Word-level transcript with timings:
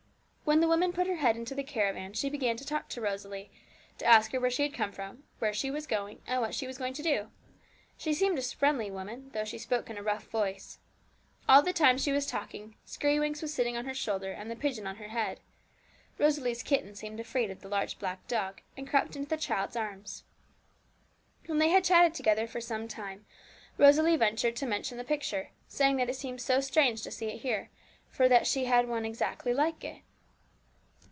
When 0.43 0.59
the 0.59 0.67
woman 0.67 0.91
put 0.91 1.07
her 1.07 1.15
head 1.15 1.37
into 1.37 1.55
the 1.55 1.63
caravan 1.63 2.11
she 2.11 2.29
began 2.29 2.57
to 2.57 2.65
talk 2.65 2.89
to 2.89 2.99
Rosalie, 2.99 3.49
to 3.99 4.05
ask 4.05 4.33
her 4.33 4.39
where 4.41 4.49
she 4.49 4.63
had 4.63 4.73
come 4.73 4.91
from, 4.91 5.09
and 5.09 5.23
where 5.39 5.53
she 5.53 5.71
was 5.71 5.87
going, 5.87 6.21
and 6.27 6.41
what 6.41 6.53
she 6.53 6.67
was 6.67 6.77
going 6.77 6.91
to 6.95 7.01
do. 7.01 7.31
She 7.97 8.13
seemed 8.13 8.37
a 8.37 8.41
friendly 8.41 8.91
woman, 8.91 9.29
though 9.31 9.45
she 9.45 9.57
spoke 9.57 9.89
in 9.89 9.97
a 9.97 10.03
rough 10.03 10.25
voice. 10.27 10.79
All 11.47 11.61
the 11.61 11.71
time 11.71 11.97
she 11.97 12.11
was 12.11 12.25
talking, 12.25 12.75
Skirrywinks 12.85 13.41
was 13.41 13.53
sitting 13.53 13.77
on 13.77 13.85
her 13.85 13.93
shoulder 13.93 14.33
and 14.33 14.51
the 14.51 14.57
pigeon 14.57 14.85
on 14.87 14.97
her 14.97 15.07
head. 15.07 15.39
Rosalie's 16.17 16.63
kitten 16.63 16.95
seemed 16.95 17.21
afraid 17.21 17.49
of 17.49 17.61
the 17.61 17.69
large 17.69 17.97
black 17.97 18.27
dog, 18.27 18.59
and 18.75 18.89
crept 18.89 19.15
into 19.15 19.29
the 19.29 19.37
child's 19.37 19.77
arms. 19.77 20.25
When 21.45 21.59
they 21.59 21.69
had 21.69 21.85
chatted 21.85 22.13
together 22.13 22.45
for 22.45 22.59
some 22.59 22.89
time, 22.89 23.25
Rosalie 23.77 24.17
ventured 24.17 24.57
to 24.57 24.65
mention 24.65 24.97
the 24.97 25.05
picture, 25.05 25.51
saying 25.69 25.95
that 25.95 26.09
it 26.09 26.17
seemed 26.17 26.41
so 26.41 26.59
strange 26.59 27.03
to 27.03 27.11
see 27.11 27.27
it 27.27 27.37
here, 27.39 27.69
for 28.09 28.27
that 28.27 28.47
she 28.47 28.65
had 28.65 28.89
one 28.89 29.05
exactly 29.05 29.53
like 29.53 29.85
it. 29.85 30.01